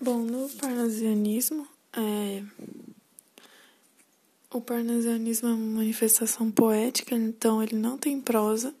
[0.00, 2.44] Bom, no parnasianismo, é...
[4.48, 8.72] o parnasianismo é uma manifestação poética, então ele não tem prosa,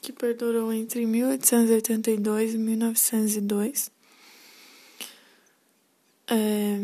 [0.00, 3.90] que perdurou entre 1882 e 1902.
[6.28, 6.80] É...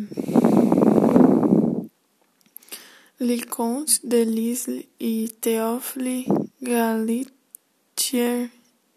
[3.18, 6.26] Leconte, Delisle e Théophile
[6.60, 8.50] Galitier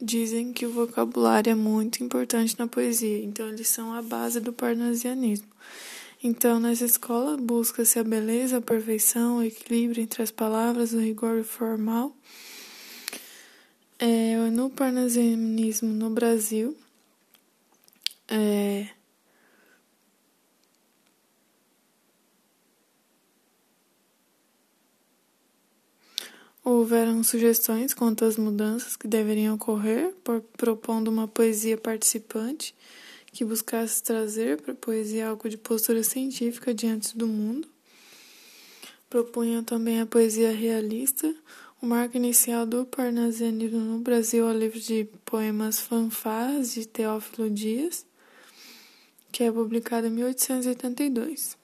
[0.06, 4.54] dizem que o vocabulário é muito importante na poesia, então eles são a base do
[4.54, 5.48] parnasianismo.
[6.24, 11.44] Então, nessa escola, busca-se a beleza, a perfeição, o equilíbrio entre as palavras, o rigor
[11.44, 12.16] formal.
[13.98, 16.76] É, no parnasianismo no Brasil,
[18.28, 18.90] é,
[26.86, 32.76] Houveram sugestões quanto às mudanças que deveriam ocorrer, por, propondo uma poesia participante
[33.34, 37.68] que buscasse trazer para a poesia algo de postura científica diante do mundo.
[39.10, 41.34] Propunham também a poesia realista.
[41.82, 47.50] O marco inicial do parnasianismo no Brasil é o livro de poemas Fanfarras de Teófilo
[47.50, 48.06] Dias,
[49.32, 51.58] que é publicado em 1882.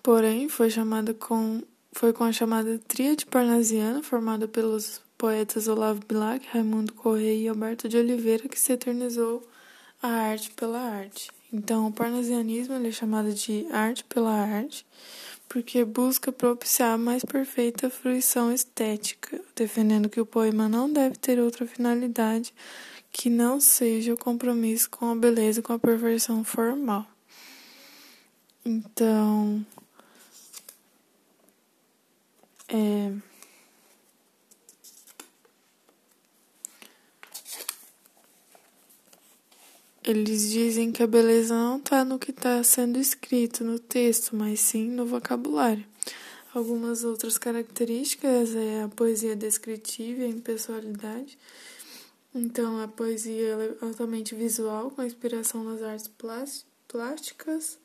[0.00, 1.60] Porém, foi chamada com
[1.96, 7.88] foi com a chamada Tríade Parnasiana, formada pelos poetas Olavo Bilac, Raimundo Correia e Alberto
[7.88, 9.42] de Oliveira, que se eternizou
[10.02, 11.30] a arte pela arte.
[11.50, 14.86] Então, o parnasianismo é chamado de arte pela arte,
[15.48, 21.40] porque busca propiciar a mais perfeita fruição estética, defendendo que o poema não deve ter
[21.40, 22.52] outra finalidade
[23.10, 27.06] que não seja o compromisso com a beleza e com a perfeição formal.
[28.62, 29.64] Então,
[32.76, 33.12] é...
[40.04, 44.60] Eles dizem que a beleza não está no que está sendo escrito no texto, mas
[44.60, 45.84] sim no vocabulário.
[46.54, 51.36] Algumas outras características é a poesia descritiva e a impessoalidade.
[52.32, 56.08] Então, a poesia é altamente visual, com inspiração nas artes
[56.86, 57.78] plásticas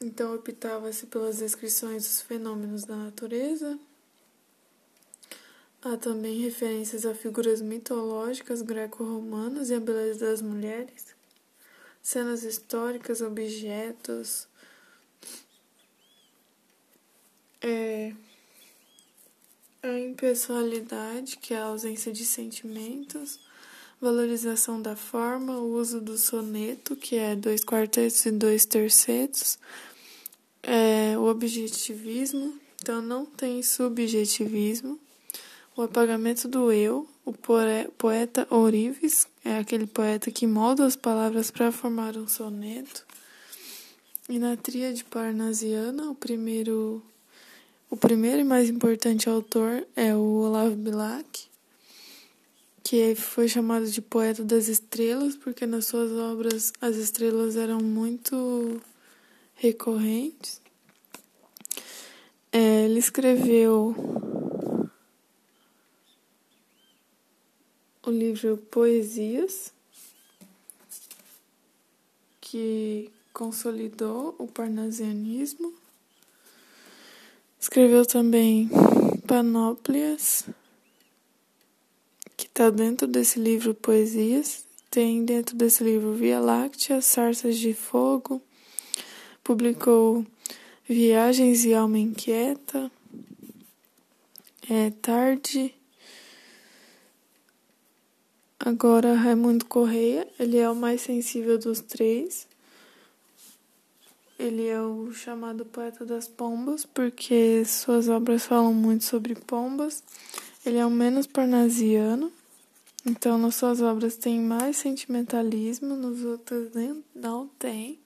[0.00, 3.78] então, optava-se pelas descrições dos fenômenos da natureza.
[5.82, 11.06] Há também referências a figuras mitológicas greco-romanas e a beleza das mulheres,
[12.00, 14.46] cenas históricas, objetos.
[17.60, 18.12] É,
[19.82, 23.40] a impessoalidade, que é a ausência de sentimentos,
[24.00, 29.58] valorização da forma, o uso do soneto, que é dois quartetos e dois tercetos,
[30.62, 34.98] é, o objetivismo, então não tem subjetivismo,
[35.76, 41.70] o apagamento do eu, o poeta Orives, é aquele poeta que molda as palavras para
[41.70, 43.06] formar um soneto,
[44.28, 47.02] e na tríade parnasiana, o primeiro,
[47.88, 51.48] o primeiro e mais importante autor é o Olavo Bilac,
[52.82, 58.80] que foi chamado de poeta das estrelas, porque nas suas obras as estrelas eram muito
[59.58, 60.62] recorrentes.
[62.50, 63.94] É, ele escreveu
[68.06, 69.72] o livro Poesias,
[72.40, 75.74] que consolidou o parnasianismo.
[77.60, 78.70] Escreveu também
[79.26, 80.48] Panóplias,
[82.36, 84.64] que está dentro desse livro Poesias.
[84.90, 88.40] Tem dentro desse livro Via Láctea, Sarças de Fogo,
[89.48, 90.26] publicou
[90.86, 92.92] Viagens e Alma Inquieta,
[94.68, 95.74] é Tarde.
[98.60, 102.46] Agora, Raimundo Correia, ele é o mais sensível dos três.
[104.38, 110.02] Ele é o chamado poeta das pombas, porque suas obras falam muito sobre pombas.
[110.62, 112.30] Ele é o menos parnasiano,
[113.06, 117.98] então nas suas obras tem mais sentimentalismo, nos outros nem, não tem.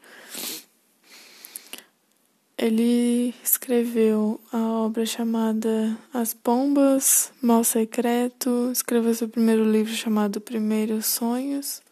[2.62, 11.06] Ele escreveu a obra chamada As Pombas, Mal Secreto, escreveu seu primeiro livro chamado Primeiros
[11.06, 11.82] Sonhos.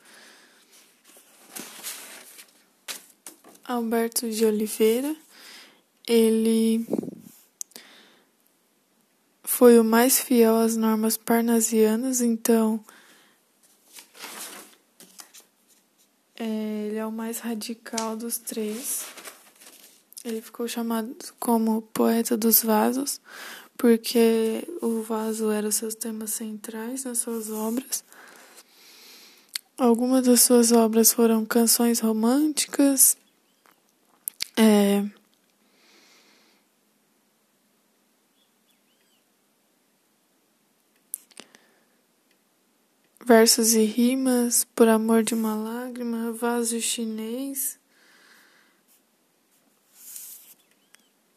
[3.65, 5.13] Alberto de Oliveira,
[6.07, 6.87] ele
[9.43, 12.79] foi o mais fiel às normas parnasianas, então
[16.37, 19.05] é, ele é o mais radical dos três.
[20.23, 23.21] Ele ficou chamado como poeta dos vasos,
[23.77, 28.05] porque o vaso era os seus temas centrais nas suas obras.
[29.79, 33.17] Algumas das suas obras foram canções românticas,
[34.55, 35.03] é,
[43.25, 47.80] versos e rimas, Por Amor de uma Lágrima, Vaso Chinês.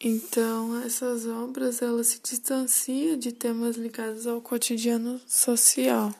[0.06, 6.14] Então, essas obras elas se distanciam de temas ligados ao cotidiano social.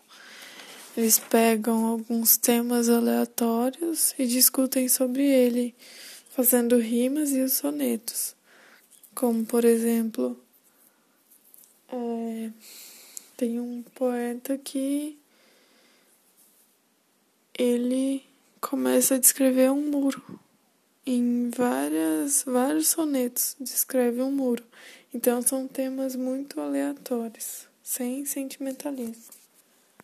[0.96, 5.74] Eles pegam alguns temas aleatórios e discutem sobre ele,
[6.30, 8.34] fazendo rimas e os sonetos.
[9.14, 10.42] Como, por exemplo,
[11.92, 12.50] é,
[13.36, 15.18] tem um poeta que
[17.52, 18.24] ele
[18.62, 20.40] começa a descrever um muro.
[21.06, 24.64] Em várias, vários sonetos descreve um muro.
[25.12, 29.43] Então são temas muito aleatórios, sem sentimentalismo.